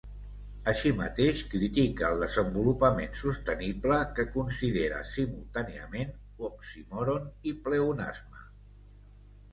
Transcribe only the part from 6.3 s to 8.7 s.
oxímoron i pleonasme.